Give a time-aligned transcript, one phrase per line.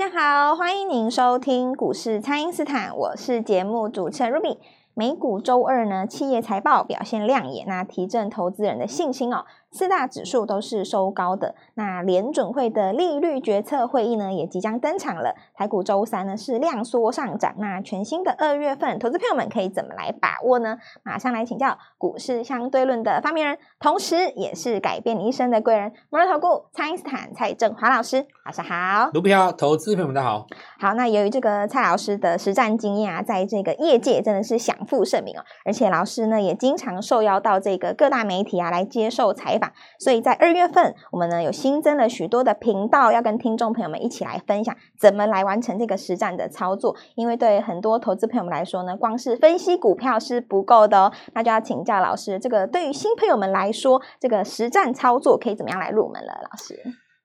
[0.00, 4.56] 大家好，欢迎您收听股市蔡因斯坦，我是节目主持人 Ruby。
[4.94, 9.44] 美股周二呢，企业财报表现亮眼，那提振投资人的信心哦。
[9.72, 11.54] 四大指数都是收高的。
[11.74, 15.34] 那联准会的利率决策会议呢，也即将登场了。
[15.54, 17.54] 台股周三呢是量缩上涨。
[17.58, 20.78] 那全新的二月份，投资朋友们可以怎么来把握呢？
[21.02, 29.10] 马上来请教股市相对论的发明人，同时也是改变你一生的贵人——摩尔投顾蔡因斯坦蔡振华老师，晚上好。
[29.12, 30.46] 卢票投资朋友们大家好。
[30.78, 35.44] 好，那由于这个蔡老师的实战经验啊，在这个业界真的是享负盛名哦。
[35.64, 39.58] 而且老师呢也经常受邀到这个各大媒体啊来接受采
[39.98, 46.96] 所以在二月份，我们呢有新增了许多的频道，要跟听众朋友们一起来分享怎么来完成这个实战的操作。
[47.16, 51.12] 因为对很多投资朋友们来说呢，光是分析股票是不够的哦。
[51.34, 56.32] 那就要请教老师，这个对于新朋友们来说，这个实战操作可以怎么样来入门了？
[56.50, 56.80] 老师，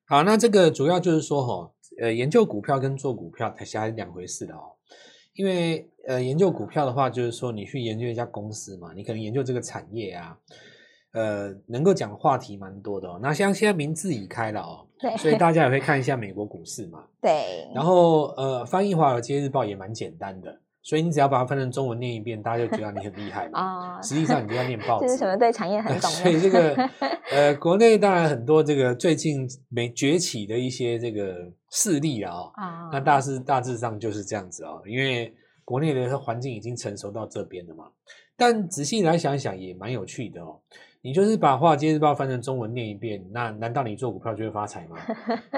[0.08, 4.74] 好，那这个主要就是说哈，呃，研究股票跟做股票它是两回事的哦。
[5.34, 10.38] 因为呃，研究股票的话，就是说你去研究一家公司嘛，你可能研究这个产业啊。
[11.16, 13.18] 呃，能够讲的话题蛮多的哦。
[13.22, 17.06] 那像现在名字已开了哦，对，所以大家也会看一下美国股市嘛。
[17.22, 17.68] 对。
[17.74, 23.60] 然后呃，翻译《华尔街日报》也蛮简单的，所以你只要把它翻成中文念一遍，大家就觉得你很厉害嘛。
[23.60, 24.04] 啊、 哦。
[24.04, 25.08] 实际上你就要念报纸。
[25.08, 25.38] 这是什么？
[25.38, 26.12] 对产业很懂。
[26.12, 26.76] 所以这个
[27.32, 31.34] 呃，国内当然很多这个最近没崛起的一些这个
[31.72, 32.52] 势力啊、哦。
[32.56, 32.90] 啊、哦。
[32.92, 37.86] 那大致大致上就是这样子哦，因为国内的环境已经成熟到这边了嘛。
[38.38, 40.60] 但仔细来想一想，也蛮有趣的哦。
[41.06, 44.98] 你就是把《华尔街日报》翻成中文念一遍，那难道你做股票就会发财吗？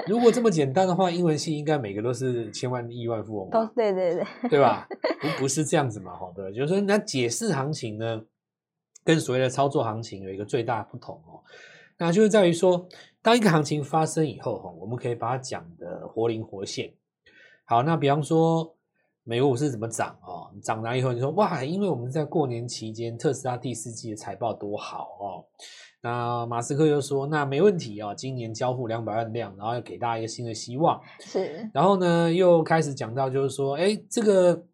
[0.06, 3.72] 如果这么简单的话，英文系应该每个都是千万亿万富翁吧？
[3.74, 4.86] 对对对，对吧？
[5.22, 8.20] 不不是这样子嘛，哈，对，就是说那解释行情呢，
[9.02, 11.40] 跟所谓的操作行情有一个最大的不同哦，
[11.96, 12.86] 那就是在于说，
[13.22, 16.92] 当一个行情发生以后，哈，我们可以把它讲得活灵活现。
[17.64, 18.74] 好，那比方说。
[19.28, 20.48] 美国股市怎么涨哦？
[20.62, 25.44] 涨完以后你说哇，因为我们在过年期间特斯拉第四季的财报多好哦。
[26.00, 30.98] 那马斯克又说那没问题啊、哦，今年交付两百万辆，然后要给大家一个新的希望。
[31.20, 31.68] 是。
[31.74, 34.64] 然后呢，又开始讲到就是说，哎，这个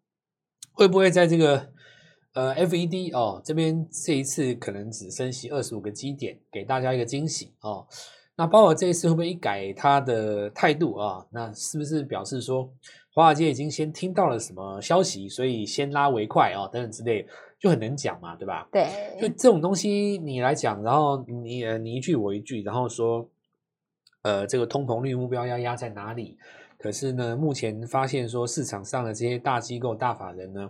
[0.71, 1.67] 会不会在这个
[2.33, 7.85] 呃 FED 哦这边这一次可能只升息二十五个基点，给大家一个惊喜哦。
[8.37, 11.25] 那鲍尔这一次会不会一改他的态度啊？
[11.31, 12.71] 那是不是表示说？
[13.15, 17.25] 华尔街已经先听到了什么消息，所以先拉为快啊、哦，等等之类，
[17.57, 18.67] 就很能讲嘛，对吧？
[18.69, 18.85] 对，
[19.17, 23.29] 就这种东西你来讲，然后你呃你一句我一句，然后说，
[24.23, 26.37] 呃，这个通膨率目标要压在哪里？
[26.77, 30.69] 可是呢，目前发现说市场上的这些大机构、大法人呢，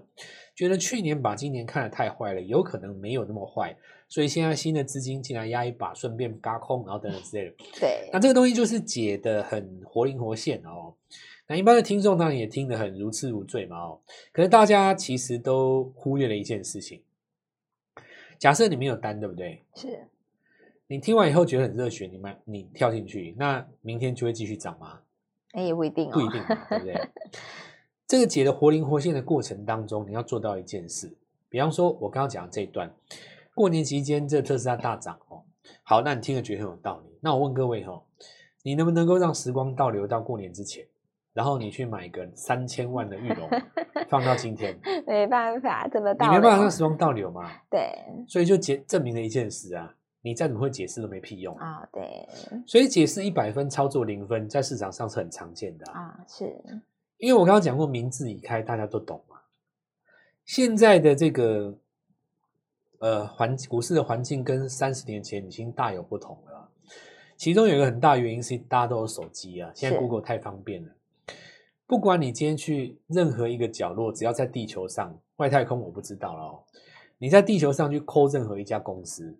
[0.55, 3.75] 觉得去年把今年看得太坏了，有可能没有那么坏，
[4.07, 7.55] 所以现在新的资金进来压一把，顺便嘎空，然后等等之类的。
[7.79, 10.93] 对，那这个东西就是解的很活灵活现哦。
[11.47, 13.99] 那一般的听众当然也听得很如痴如醉嘛哦，
[14.31, 17.01] 可是大家其实都忽略了一件事情。
[18.39, 19.63] 假设你没有单，对不对？
[19.75, 20.07] 是。
[20.87, 24.99] 你听完以后觉得很热血，你买你跳进去，那明天就会继续涨吗？
[25.53, 27.09] 哎，也不一定哦，不一定，对不对？
[28.07, 31.15] 这个解的活灵活现的过程当中，你要做到一件事，
[31.49, 32.93] 比方说我刚刚讲的这一段，
[33.55, 35.43] 过年期间这特斯拉大涨哦，
[35.83, 38.03] 好，那你听了觉得很有道理，那我问各位哈，
[38.61, 40.85] 你能不能够让时光倒流到过年之前？
[41.35, 43.49] 然后你去买个三千万的玉龙，
[44.07, 44.73] 放到今天，
[45.05, 46.27] 没办法，怎么倒？
[46.27, 47.51] 你没办法让时光倒流嘛？
[47.69, 47.91] 对，
[48.25, 51.89] 所以就解证明了一件事啊，你再怎么会解释都没屁用啊、哦。
[51.91, 52.25] 对，
[52.65, 56.07] 所以解释一百分，操作零分，在市场上是很常见的啊。
[56.07, 56.45] 哦、是，
[57.17, 59.35] 因为我刚刚讲过，名字已开，大家都懂嘛。
[60.45, 61.77] 现在的这个
[62.99, 66.71] 呃环股市的环境跟三十年前已经大有不同了。
[67.35, 70.89] 其中有一个很大原因是大家都有手机啊，现在 Google 太方便了。
[71.87, 76.63] 不管你今天去任何一个角落，只要在地球上，外太空我不知道了哦。
[77.19, 79.37] 你在地球上去抠任何一家公司，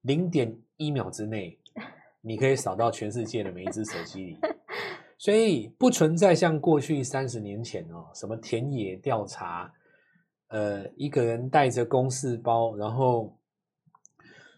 [0.00, 1.56] 零点一秒之内，
[2.22, 4.38] 你可以扫到全世界的每一只手机里，
[5.16, 9.72] 所以不存在像过去三十年前哦，什么田野调查，
[10.48, 13.38] 呃，一个人带着公事包，然后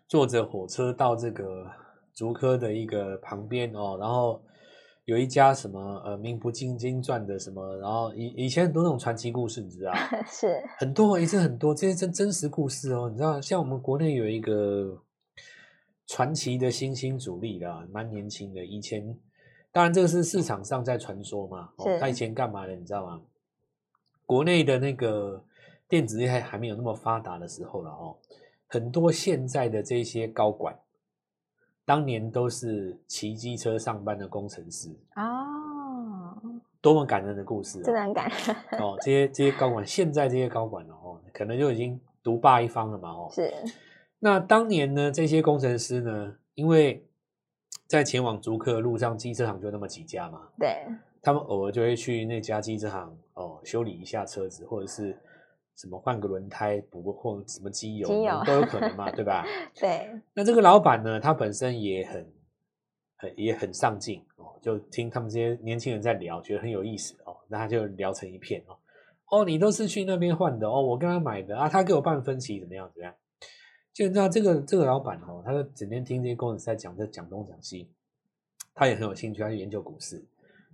[0.09, 1.71] 坐着火车到这个
[2.15, 4.43] 竹科的一个旁边哦，然后。
[5.07, 9.93] 有一家什么呃名不经经传的什么，然后以以前很多那种传奇故事，你知道？
[10.27, 13.09] 是很多，也是很多这些真真实故事哦。
[13.09, 15.01] 你知道，像我们国内有一个
[16.09, 18.65] 传奇的新兴主力啦，蛮年轻的。
[18.65, 19.17] 以前
[19.71, 21.71] 当然这个是市场上在传说嘛。
[21.77, 22.75] 哦，他以前干嘛的？
[22.75, 23.23] 你知道吗？
[24.27, 25.45] 国内的那个
[25.89, 28.17] 电子业还还没有那么发达的时候了哦。
[28.67, 30.77] 很多现在的这些高管。
[31.87, 36.37] 当年都是骑机车上班的工程师哦，
[36.81, 38.97] 多么感人的故事，真的很感人哦。
[39.01, 43.29] 这些这些高管，现在这些高管哦，可能就已经独霸一方了嘛哦。
[43.31, 43.55] 是。
[44.19, 47.07] 那当年呢，这些工程师呢，因为
[47.87, 50.85] 在前往竹科的路上，机车行就那么几家嘛，对，
[51.23, 55.17] 他们偶尔就会去那家机车行哦修理一下车子，或者是
[55.77, 58.09] 什么换个轮胎、补个或什么机油，
[58.45, 59.45] 都有可能嘛，对吧？
[59.77, 60.11] 对。
[60.33, 62.33] 那这个老板呢，他本身也很
[63.17, 68.77] 很也很上进哦，就听他们这些年轻人在聊，觉得很有意思哦，那他就聊成一片哦。
[69.29, 73.15] 哦，你都是去那边换的哦，我跟他买的啊，他给我办分期怎么样怎么样？
[73.93, 77.91] 就你知道这个这个老板哦，他就整天听这些工程师在讲这讲东讲西，
[78.75, 80.25] 他也很有兴趣，他去研究股市。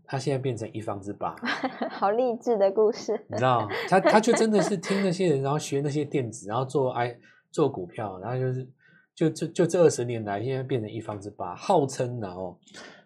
[0.06, 1.34] 他现在变成一方之霸，
[1.90, 3.12] 好励志的故事。
[3.28, 7.16] 你知道，他他就真的是听那些人，然后学那些电子，然后做 I
[7.50, 8.68] 做股票，然后就是
[9.14, 12.58] 就就就这二十年来，现在变成一方之霸，号称然后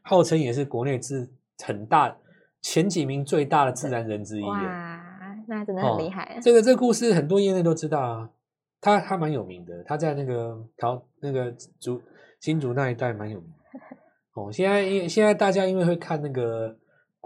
[0.02, 1.30] 号称也是国内自
[1.64, 2.16] 很大
[2.62, 4.44] 前几名最大的自然人之一。
[4.44, 6.36] 哇，那真的很厉害。
[6.36, 8.30] 哦、这个这个故事很多业内都知道啊。
[8.78, 11.50] 他他蛮有名的，他在那个桃那个
[11.80, 12.00] 竹
[12.40, 13.80] 新竹那一带蛮有名的
[14.34, 14.52] 哦。
[14.52, 16.76] 现在因现在大家因为会看那个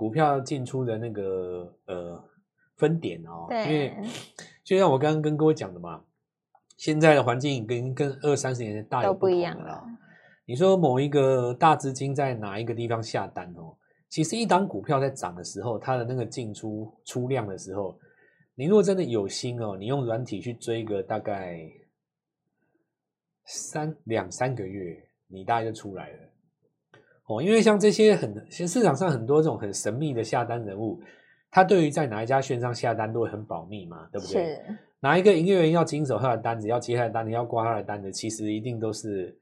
[0.00, 2.24] 股票进出的那个呃
[2.78, 3.94] 分点哦，对，因为
[4.64, 6.02] 就像我刚刚跟各位讲的嘛，
[6.78, 9.84] 现在的环境跟跟二三十年前大有不一样了。
[10.46, 13.76] 你说某一个大资金在哪一个地方下单哦，
[14.08, 17.98] 其实一档股票在涨的时候，它的那个进出出量的时候。
[18.54, 21.60] 你如果真的有心哦，你用软体去追个大概
[23.44, 26.18] 三两三个月，你大概就出来了
[27.30, 27.42] 哦。
[27.42, 31.00] 因为像这些很，其实市场上很多这种很神秘的下单人物，
[31.50, 34.44] 他对于在哪一家券商下单都会很保密嘛，对不对？
[34.44, 34.60] 是。
[35.00, 39.36] 哪一个营业员要经手他的单子，要接他的单子，要挂他的单子，其实一定都是。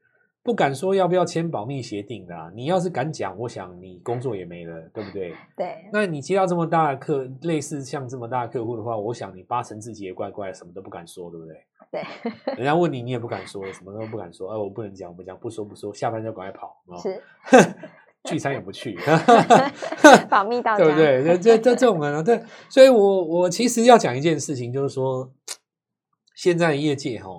[0.49, 5.31] 不敢说要不要签保密协定的啊，你要是敢讲，我想你工作也没了，对不对？
[5.55, 5.85] 对。
[5.93, 11.55] 那你接到这么大的客，类似像这么大的客户的话，我想你八成自己也怪怪，什么都不敢说，对不对？
[11.91, 12.03] 对。
[12.57, 14.49] 人家问你，你也不敢说，什么都不敢说。
[14.49, 16.75] 哎，我不能讲，我不讲，不说不说，下班就赶快跑。
[16.97, 17.21] 是。
[18.27, 18.97] 聚餐也不去。
[20.31, 20.83] 保密到家。
[20.83, 21.37] 对不对？
[21.37, 22.41] 这这这种人啊，对。
[22.69, 25.31] 所以我我其实要讲一件事情，就是说，
[26.33, 27.29] 现在的业界哈。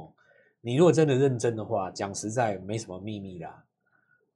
[0.62, 3.64] 你如果真的认真的话，讲实在没什么秘密啦。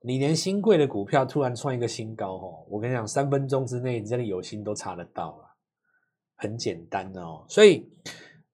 [0.01, 5.57] 你连新贵的股票突然创一个新高，哦，我跟你讲，三分钟之内你真的有心都查得到了，
[6.37, 7.45] 很简单哦。
[7.49, 7.89] 所以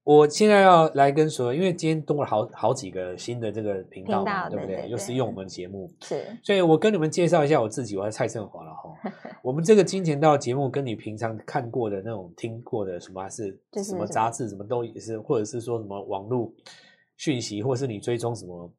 [0.05, 4.88] 我现在要来跟所有，因为今天多了好好几个新的这个频道嘛，对不对？
[4.88, 6.25] 又是用我们节目， 是。
[6.44, 8.94] 所以我跟你们介绍一下我自己，我是蔡振华了哈。
[9.43, 16.52] 我们这个金钱道节目跟你平常看过的那种、听过的什么还是什么杂志，什么都也是，或者是说什么网络。
[17.20, 18.72] 讯息，或是你追踪什么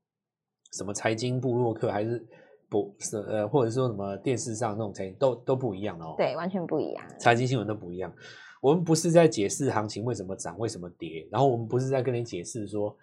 [0.71, 2.27] 什么财经部落客，还是
[2.67, 6.15] 不是呃，或者说什么电视上那种财经，都都不一样哦。
[6.17, 7.05] 对，完全不一样。
[7.19, 8.11] 财经新闻都不一样。
[8.59, 12.97] 我们不是在解释行情为什么涨，为什么跌，然后我们不是在跟你解释说，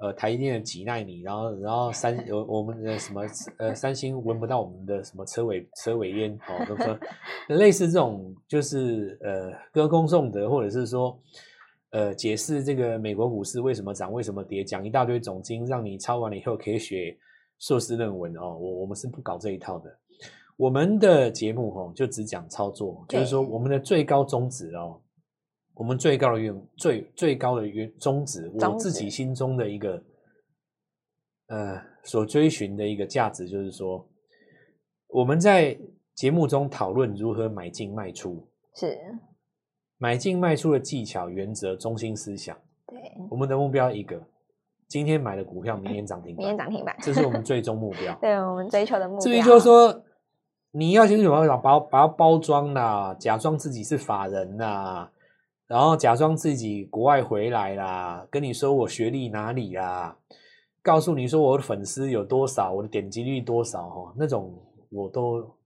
[0.00, 3.22] 呃，台积电的几奈米，然后然后三有我们的什么
[3.58, 6.98] 呃三星闻不到我们的什么车尾车尾烟哦，都说
[7.56, 11.16] 类似这种就是呃歌功颂德，或者是说。
[11.90, 17.18] 呃，解释这个美国股市为什么涨，为什么跌，讲一大堆总经，让你抄完了以后可以写
[17.58, 18.56] 硕士论文哦。
[18.56, 19.90] 我我们是不搞这一套的，
[20.56, 25.02] 我们的节目哦，就只讲操作，就是说我们的最高宗旨哦，
[25.74, 30.00] 我们最高的愿最最高的愿宗旨，我自己心中的一个
[31.48, 34.08] 呃所追寻的一个价值，就是说
[35.08, 35.76] 我们在
[36.14, 38.96] 节目中讨论如何买进卖出是。
[40.02, 42.98] 买进卖出的技巧、原则、中心思想，对，
[43.30, 44.18] 我们的目标一个：
[44.88, 48.16] 今天买的股票，明天涨停板，明天涨停板，这是我们最终目标。
[48.18, 49.20] 对，我们追求的目标。
[49.20, 50.02] 至于就是说，
[50.70, 55.12] 你要先怎么把把它包装啦，假装自己是法人啦，
[55.66, 60.16] 然后假装自己国外回来啦，跟你说我学历哪里啦，
[60.82, 65.59] 告诉你说我的粉丝有多少，我的点击率多少哈，那种我都。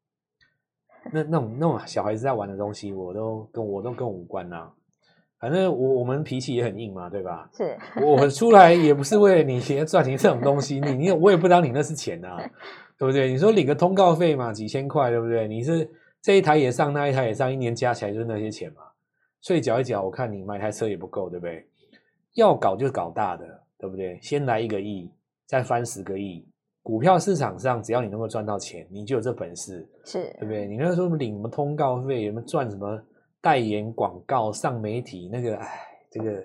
[1.13, 4.71] 那那种那种小孩子在玩的东西，我都跟我都跟我无关呐。
[5.39, 7.51] 反正我我们脾气也很硬嘛，对吧？
[7.53, 7.77] 是。
[8.03, 12.39] 我出来也不是为了你钱赚钱这种东西，你你我也不知道你那是钱啊，
[12.99, 13.29] 对不对？
[13.31, 15.47] 你说领个通告费嘛，几千块，对不对？
[15.47, 15.91] 你是
[16.23, 18.81] 这一台也上，那一台也上，一年加起来就是那些钱嘛。
[19.43, 21.67] 所以搅一搅，我看你买台车也不够，对不对？
[22.35, 23.45] 要搞就搞大的，
[23.77, 24.19] 对不对？
[24.23, 25.11] 先来一个亿，
[25.47, 26.49] 再翻十个亿。
[26.85, 30.69] 股票市场上，只要你能够赚到钱，你就有这本事，是对不对？
[30.69, 33.03] 你那时候领什么通告费，什么赚什么
[33.41, 35.67] 代言广告、上媒体，那个，哎，
[36.11, 36.45] 这个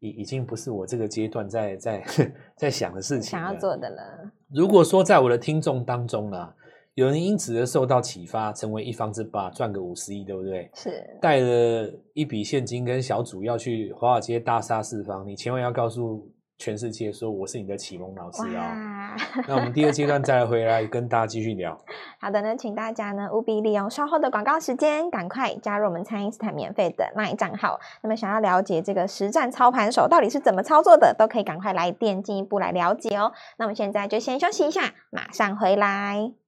[0.00, 2.04] 已已经不是我这个阶段在在
[2.58, 4.28] 在想的事情，想要做的了。
[4.52, 6.52] 如果说在我的听众当中呢，
[6.94, 10.68] 有人因此而受到启发，成为一方之霸，赚个五十亿，对不对？
[10.74, 10.90] 是
[11.22, 19.16] 带了一笔现金跟小组要去华尔街大杀四方，你千万要告诉全世界说我是你的启蒙老师啊！
[19.46, 21.76] 那我们第二阶段再回来跟大家继续聊。
[22.20, 27.78] 好的呢，请大家呢务必利用稍后的广告时间，赶快加入我们餐饮斯坦免费的 LINE 账号。
[28.02, 33.32] 那么想要了解这个实战操盘手到底是怎么操作的，都可以赶快来电进一步来了解哦。
[33.58, 36.43] 那我们现在就先休息一下，马上回来。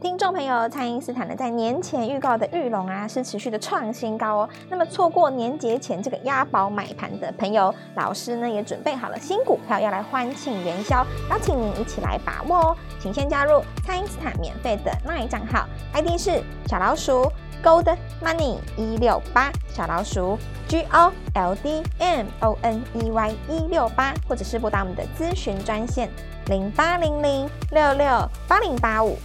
[0.00, 4.48] 听众朋友，蔡因斯坦呢在年前预告的玉龙啊是持续的创新高哦。
[4.68, 12.76] 那么错过年节前这个押宝买盘的朋友，老师呢也准备好了新股票要来欢庆元宵，邀请您一起来把握哦。
[13.00, 17.30] 请先加入蔡因斯坦免费的 LINE 账号，ID 是小老鼠
[17.62, 26.08] Gold Money 一六八，小老鼠 G O L D M O N E Y 一六八，或者是拨打我们的咨询专线
[26.46, 28.06] 零八零零六六
[28.46, 29.16] 八零八五。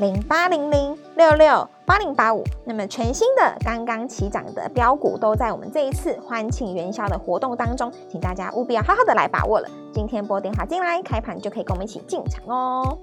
[0.00, 9.68] 零八零零六六八零八五，那么全新的刚刚起涨的标股都在我们这一次欢庆元宵的活动当中，请大家务必要好好的来把握了。
[9.92, 12.96] 今天拨电话进来，开盘就可以跟我们一起进场哦。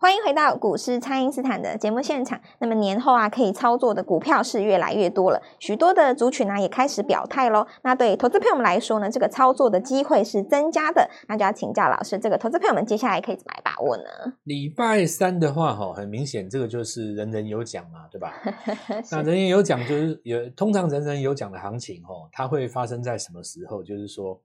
[0.00, 2.40] 欢迎回到股市，蔡因斯坦的节目现场。
[2.60, 7.66] 那么年后啊，可以操作的股票是越来越多了，许多的族群呢、啊、也开始表态喽。
[7.82, 11.10] 那对投资朋友们来说呢，这个操作的机会是增加的。
[11.26, 14.04] 那就要请教老师，这个投资朋友们接下来可以怎么来把握呢？
[14.44, 18.34] 礼拜三的话，哈，很明显这个就是人人有奖嘛，对吧？
[19.10, 23.82] 那人人有奖就是有，通常人人有奖的行情，哈，它会发生在什么时候？
[23.82, 24.40] 就是说，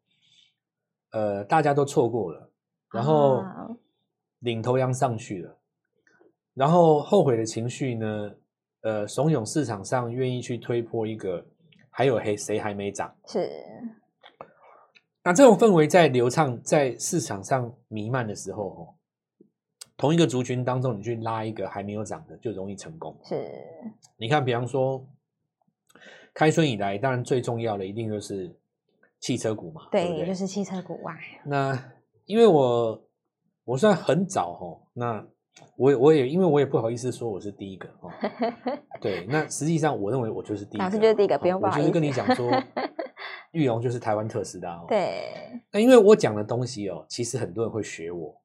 [1.11, 2.49] 呃，大家都错过了，
[2.91, 3.35] 然后。
[3.35, 3.67] 啊
[4.43, 5.57] 领头羊上去了，
[6.53, 8.35] 然后后悔的情绪呢？
[8.81, 11.45] 呃，怂恿市场上愿意去推波一个，
[11.89, 13.15] 还有谁谁还没涨？
[13.25, 13.49] 是。
[15.23, 18.93] 那这种氛围在流畅，在市场上弥漫的时候，哦，
[19.95, 23.17] 同一个族群当中，你去拉一个还没有涨的，就容易成功。
[23.23, 23.49] 是。
[24.17, 25.07] 你看，比方说，
[26.33, 28.53] 开春以来，当然最重要的一定就是
[29.21, 29.87] 汽车股嘛。
[29.89, 31.17] 对，对对就是汽车股哇。
[31.45, 31.93] 那
[32.25, 33.01] 因为我。
[33.65, 35.25] 我算很早哦，那
[35.75, 38.11] 我我也因为我也不好意思说我是第一个哦，
[38.99, 41.79] 对，那实际上我认为我就是第一个，老师就是第一个，不用不好意思。
[41.79, 42.51] 我就是跟你讲说，
[43.51, 44.85] 玉龙就是台湾特斯拉哦。
[44.87, 48.35] 对，那因为我讲的东西哦，其实很多人会学我，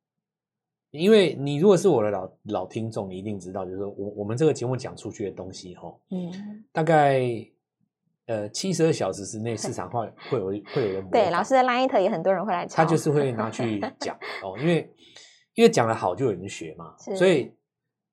[0.90, 7.46] 因为你如果是我的老老听众，你一定知道，就是说我我们这个节目讲出去的东西哦，嗯，大概。
[8.28, 14.92] 呃，七十二小时之内，市场化会有会有人对老师的 Line 也很多人会来，他就是会拿去 讲哦，因为
[15.54, 17.50] 因为讲的好就有人学嘛，所以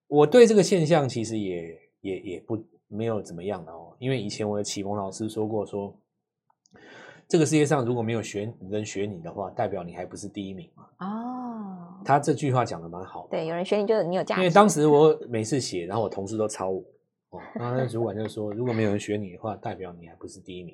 [0.08, 2.58] 我对这个现象其实也也也不
[2.88, 5.94] 没有怎么样的哦，因为以前我的启蒙老师说过说，
[7.28, 10.86] 这个世界上如果没有学人学你的话，代表你还不是第一名嘛。
[11.00, 16.82] 哦，他这句话讲的蛮好的，对，有人学你就是你有价值，因为当时我每次写，然后我同事都抄我。
[17.56, 20.74] 然后那主管就说：“如果没有人学你的话，代表你还不是第一名，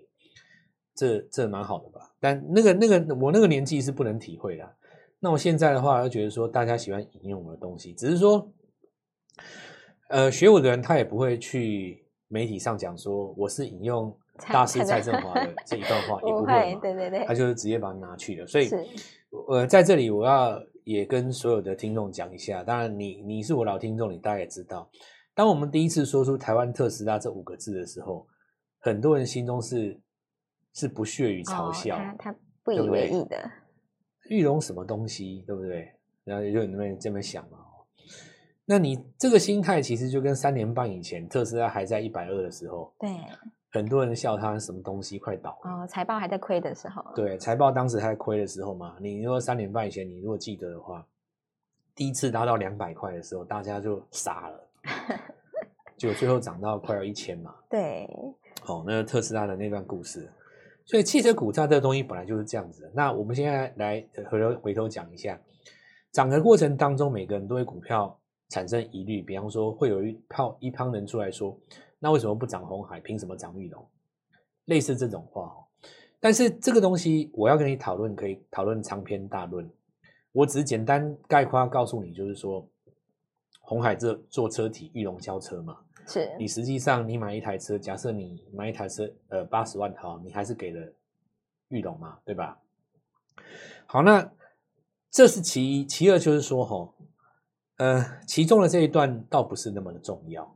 [0.95, 2.13] 这这蛮好的吧？
[2.19, 4.75] 但那个那个我那个年纪是不能体会的。
[5.19, 8.51] 那我现在的话，就觉得说大家喜欢引用我的东西，只是说，
[10.09, 14.15] 呃，学我的人他也不会去媒体上讲说我是引用
[14.51, 18.45] 大师蔡振华的这一段话， 也不会，对对对，他就是直接把它拿去了。
[18.45, 18.69] 所以，
[19.49, 24.87] 呃，在这里我要也跟所有的听众讲一下，当然你你是我老听众，你大概也知道。”
[25.41, 28.27] 当我们第一次说出台湾特斯拉这五个字的时候，
[28.77, 29.99] 很多人心中是
[30.71, 33.49] 是不屑于嘲笑，哦、他，他不以为意的。
[34.29, 35.91] 玉龙什么东西，对不对？
[36.25, 37.57] 然后就有人这么想嘛。
[38.65, 43.09] 那你这个心态其实就跟三年半以前特斯拉还在一百二的时候，对，
[43.71, 48.95] 很多人笑他什么东西快倒哦，财报还在亏的时候，对，财报当时还在亏的时候嘛。
[49.01, 51.03] 你如果三年半以前，你如果记得的话，
[51.95, 54.67] 第一次达到两百块的时候，大家就傻了。
[55.97, 57.53] 就最后涨到快要一千嘛？
[57.69, 58.09] 对，
[58.61, 60.27] 好、哦，那个特斯拉的那段故事，
[60.83, 62.91] 所以汽车股价这个东西本来就是这样子的。
[62.95, 65.39] 那我们现在来回头回头讲一下，
[66.11, 68.19] 涨的过程当中，每个人都对股票
[68.49, 71.55] 产生疑虑，比方说会有一票一帮人出来说，
[71.99, 72.99] 那为什么不涨红海？
[72.99, 73.87] 凭什么涨玉龙？
[74.65, 75.65] 类似这种话哦。
[76.19, 79.69] 但是这个东西我要跟你讨论，可以讨论长篇大论。
[80.31, 82.67] 我只是简单概括告诉你，就是说。
[83.71, 90.93] 鸿海这做车体，玉龙交车嘛，是你实际上你买一台车，假设你买一台车，呃，八十万哈，你还是给了
[91.69, 92.59] 玉龙嘛，对吧？
[93.85, 94.29] 好，那
[95.09, 96.93] 这是其一，其二就是说，哈，
[97.77, 100.53] 呃，其中的这一段倒不是那么的重要，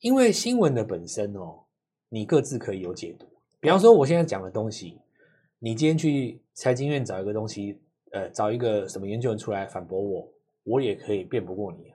[0.00, 1.64] 因为新闻的本身哦，
[2.08, 3.26] 你各自可以有解读。
[3.60, 4.98] 比方说，我现在讲的东西，
[5.58, 7.78] 你今天去财经院找一个东西，
[8.12, 11.92] 呃，找一个什么研究人出来反驳我，我也可以辩不过你。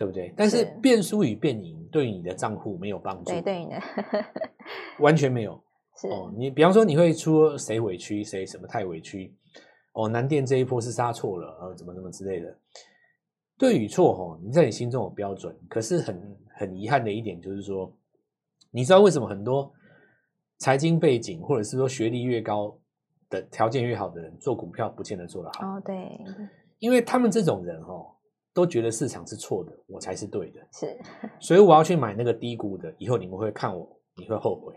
[0.00, 0.32] 对不对？
[0.34, 3.78] 但是变输与变赢对你的账户没有帮助，对，对你的
[4.98, 5.62] 完全没有。
[5.94, 9.34] 是哦，你比方说你会出谁委屈谁什么太委屈
[9.92, 12.56] 哦，南电这一波是杀错了，呃，怎么怎么之类的。
[13.58, 15.54] 对与错哦，你在你心中有标准。
[15.68, 17.94] 可是很很遗憾的一点就是说，
[18.70, 19.70] 你知道为什么很多
[20.56, 22.74] 财经背景或者是说学历越高
[23.28, 25.76] 的条件越好的人做股票不见得做得好？
[25.76, 26.18] 哦，对，
[26.78, 28.06] 因为他们这种人哦。
[28.52, 30.98] 都觉得市场是错的，我才是对的，是，
[31.38, 34.74] 所以我要去买那个低估的，以后你们会看我，你会后悔，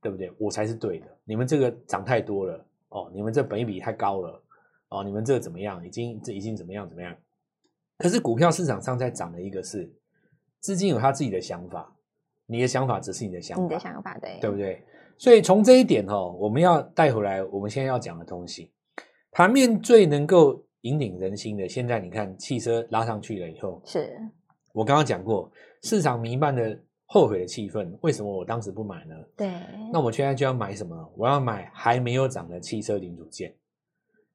[0.00, 0.32] 对不对？
[0.38, 4.42] 我才是对的，你们这个涨太多了哦，你们这本益比太高了
[4.88, 5.86] 哦，你们这个怎么样？
[5.86, 7.14] 已经这已经怎么样怎么样？
[7.98, 9.92] 可是股票市场上在涨的一个是
[10.60, 11.94] 资金有他自己的想法，
[12.46, 14.82] 你的想法只是你的想法，你的想法对，对不对？
[15.18, 18.72] 所以从这一点哦，我们要带回来我们现在要讲的东西，
[19.30, 20.65] 盘面最能够。
[20.86, 24.16] 引领人心的，现在你看汽车拉上去了以后，是
[24.72, 25.50] 我刚刚讲过，
[25.82, 27.90] 市场弥漫的后悔的气氛。
[28.02, 29.14] 为什么我当时不买呢？
[29.36, 29.50] 对，
[29.92, 30.96] 那我现在就要买什么？
[31.16, 33.52] 我要买还没有涨的汽车零组件，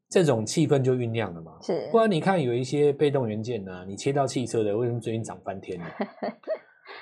[0.10, 1.54] 这种气氛就酝酿了嘛。
[1.62, 5.86] 是，不然你看有一些被动元件呢、啊，你切到汽车的，为什么最近涨翻天了？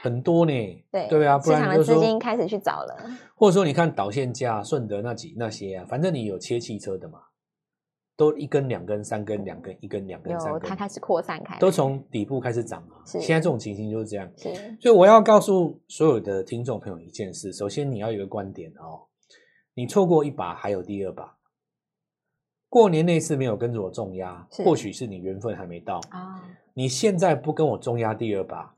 [0.04, 0.52] 很多呢，
[0.92, 2.96] 对对啊，不然市场的资金开始去找了，
[3.36, 7.20] 或者说你看导线架、顺德那几那些啊，反正你有切汽车的嘛。
[8.20, 12.98] 都一根两根三根两根一根两根三根，它开始扩散开，都从底部开始涨嘛。
[13.06, 14.30] 现在这种情形就是这样。
[14.36, 19.08] 是，所以我要告诉所有的听众朋友一件事：首先你要有一个观点哦，
[19.74, 21.38] 你错过一把还有第二把。
[22.68, 26.44] 过年那次没有跟着我重压，或许是你缘分还没到啊。
[26.74, 28.76] 你现在不跟我重压第二把。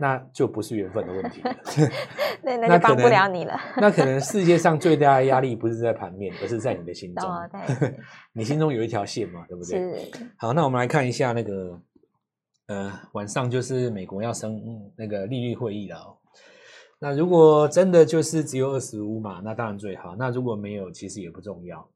[0.00, 1.54] 那就不是缘分的问题了，
[2.42, 3.60] 对，那就帮不了你了。
[3.76, 7.30] 那可能世界上最大的压力不是在盘面，而是在你的心中。
[8.32, 9.78] 你心中有一条线嘛，对不对？
[10.08, 10.26] 是。
[10.38, 11.78] 好，那我们来看一下那个，
[12.68, 14.58] 呃，晚上就是美国要升
[14.96, 16.16] 那个利率会议了哦。
[16.98, 20.16] 那如果真的就是只有二十五码，那当然最好。
[20.16, 21.86] 那如果没有，其实也不重要。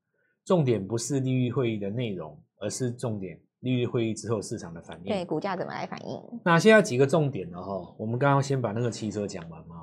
[0.45, 3.39] 重点不是利率会议的内容，而是重点。
[3.65, 6.23] 利率会议之后市场的反应，对股价怎么来反应？
[6.45, 9.77] 那现在几个重点了哈，我们刚刚先把那个汽车讲完嘛。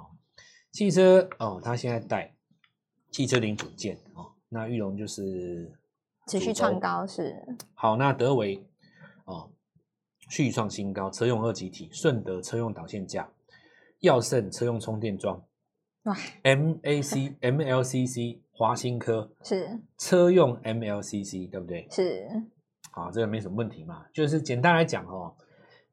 [0.71, 2.33] 汽车哦，它现在带
[3.09, 5.77] 汽车零组件哦，那玉龙就是
[6.27, 7.35] 持续创高是。
[7.73, 8.63] 好，那德维
[9.25, 9.51] 哦
[10.29, 13.29] 续创新高，车用二极体，顺德车用导线架，
[13.99, 15.43] 耀盛车用充电桩，
[16.05, 21.87] 哇，MAC MLCC 华新科是车用 MLCC 对不对？
[21.89, 22.29] 是。
[22.91, 25.33] 啊，这个没什么问题嘛，就是简单来讲哦，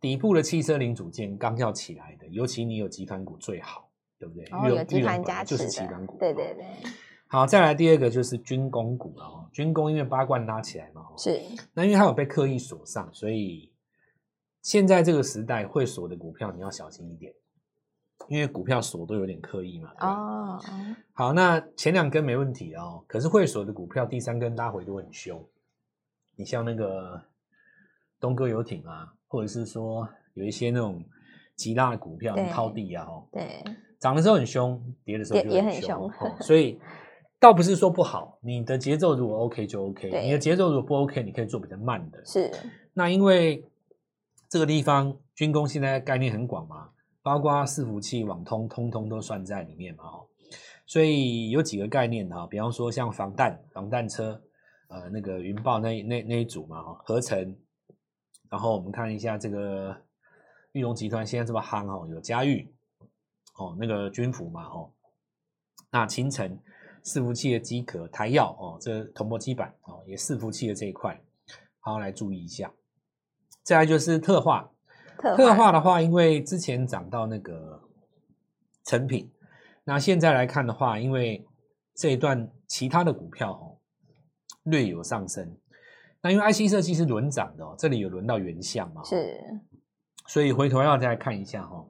[0.00, 4.44] 底部的汽车零组件刚要起来的，尤其你有集团股最好，对不对？
[4.50, 6.64] 哦、有集团加持就是集团股，对对对。
[7.26, 11.40] 好，再来第二个就是军工股了哦，军工因为八冠拉起来嘛，是。
[11.74, 13.70] 那因为它有被刻意锁上，所以
[14.62, 17.32] 现在这个时代会锁的股票你要小心一点，
[18.28, 19.92] 因为股票锁都有点刻意嘛。
[20.00, 20.60] 哦。
[21.12, 25.46] 好，那前两根没问题哦，可是会锁的股票第三根拉回都很凶。
[26.38, 27.20] 你像那个
[28.20, 31.04] 东哥游艇啊，或者是说有一些那种
[31.56, 33.64] 急拉的股票，抛地啊，哦，对，
[33.98, 36.78] 涨的时候很凶，跌的时候就很凶，哦， 所以
[37.40, 42.24] 倒不是说不好，你的节奏如果 OK 就 OK，你的节奏如果不 OK，你可以做比较慢的。
[42.24, 42.48] 是，
[42.94, 43.64] 那因为
[44.48, 50.26] 这个地方军工现在概念很广嘛，包括伺服器、网通，通通都算在里面嘛，哦，
[50.86, 54.40] 所以有几个概念哈，比方说像防弹、防弹车。
[54.88, 57.56] 呃，那个云豹那那那一组嘛，哈，合成，
[58.50, 59.94] 然后我们看一下这个
[60.72, 62.74] 玉龙集团现在这么夯哦，有嘉裕，
[63.58, 64.90] 哦，那个军服嘛，哦，
[65.90, 66.58] 那清晨
[67.04, 71.22] 伺服器的机壳，台药哦，这铜箔基板哦，也伺服器的这一块，
[71.80, 72.72] 好来注意一下。
[73.62, 74.72] 再来就是特化，
[75.18, 77.82] 特化，特化的话，因为之前涨到那个
[78.86, 79.30] 成品，
[79.84, 81.46] 那现在来看的话，因为
[81.94, 83.67] 这一段其他的股票哦。
[84.70, 85.56] 略有上升，
[86.22, 89.36] 那因为 IC 设计是轮涨的哦，这里有轮到原相嘛，是，
[90.26, 91.84] 所以回头要再看一下哈，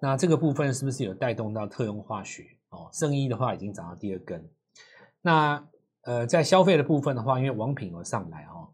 [0.00, 2.88] 那这个部分是不是有带动到特用化学哦？
[2.92, 4.48] 圣一的话已经涨到第二根，
[5.22, 5.66] 那
[6.02, 8.68] 呃，在消费的部分的话，因为王品有上来哦，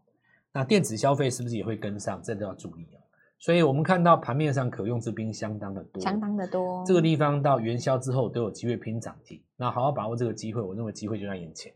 [0.51, 2.21] 那电子消费是不是也会跟上？
[2.21, 2.99] 这都要注意哦。
[3.39, 11.73] 所以我们看到盘面上可用之兵相当的多，相当的多，这个地方到元宵之后都有机会拼涨停，那好好把握这个机会，我认为机会就在眼前。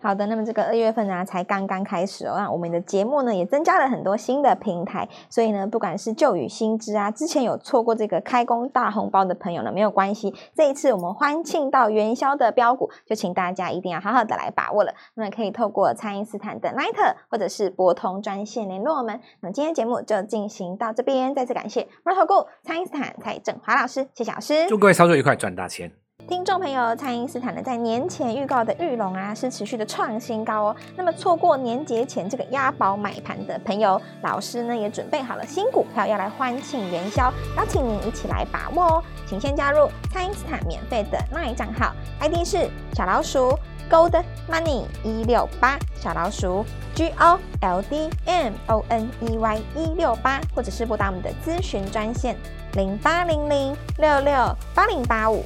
[0.00, 2.34] 好的，那么这个二月份呢，才刚刚开始哦。
[2.36, 10.34] 那我们的节目呢，也增加了很多新的平台，所以呢，不管是旧雨新知啊，之前有错过这个开工大红包的朋友呢，没有关系。
[10.54, 14.92] 这一次我们欢庆到元宵的标股，就请大家一定要好好的来把握了。
[15.14, 19.20] 那么可以透过蔡因斯坦的 Line 或者是拨通专线联络我们。
[19.40, 26.03] 那么今天节目就进行到这边，再次感谢摩尔投顾蔡因斯坦蔡正华老师，谢谢老师，祝各位操作愉快，赚大钱。
[26.26, 30.76] 听众朋友，蔡因斯坦呢，在年前预告的玉龙啊，是持续的创新高哦。
[30.96, 39.04] 那么错过年节前这个押宝买盘的朋友，老师呢也准备好了新股票要来欢庆元宵，邀请您一起来把握哦。
[39.26, 43.58] 请先加入蔡因斯坦免费的 LINE 账号，ID 是小老鼠
[43.90, 52.34] Gold Money 一六八，小老鼠 G O L D M O N E Y 一六八，或者是拨打我们的咨询专线
[52.72, 55.44] 零八零零六六八零八五。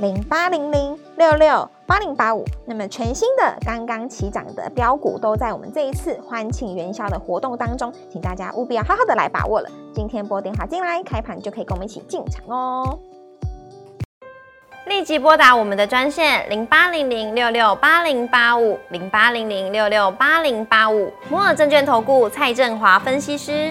[0.00, 9.68] 零八零零六六八零八五，那么全新的刚刚起涨的标股都在我们这一次欢庆元宵的活动当中，请大家务必要好好的来把握了。
[9.94, 12.98] 今天拨电话进来，开盘就可以跟我们一起进场哦。
[14.86, 23.70] 立即拨打我们的专线零八零零六六八零八五零八零零六六八零八五摩尔证券投顾蔡振华分析师。